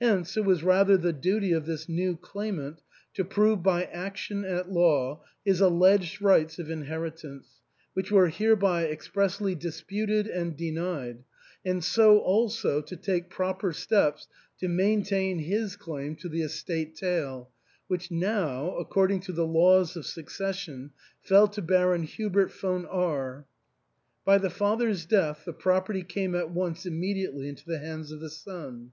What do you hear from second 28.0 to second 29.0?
of the son.